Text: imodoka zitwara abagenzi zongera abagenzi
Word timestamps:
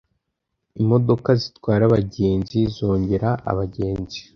imodoka 0.81 1.29
zitwara 1.41 1.83
abagenzi 1.89 2.59
zongera 2.75 3.29
abagenzi 3.51 4.19